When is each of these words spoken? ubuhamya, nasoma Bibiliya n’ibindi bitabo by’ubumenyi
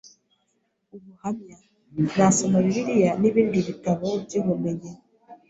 ubuhamya, 0.95 1.57
nasoma 2.15 2.57
Bibiliya 2.65 3.11
n’ibindi 3.21 3.57
bitabo 3.67 4.07
by’ubumenyi 4.23 4.91